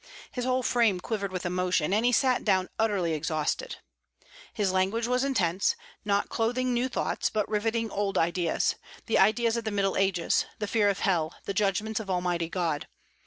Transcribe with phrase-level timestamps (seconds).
[0.31, 3.75] His whole frame quivered with emotion, and he sat down utterly exhausted.
[4.51, 8.73] His language was intense, not clothing new thoughts, but riveting old ideas,
[9.05, 12.87] the ideas of the Middle Ages; the fear of hell, the judgments of Almighty God.